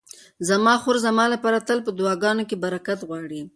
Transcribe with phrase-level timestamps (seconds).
[0.49, 3.41] زما خور زما لپاره تل په دعاګانو کې برکت غواړي.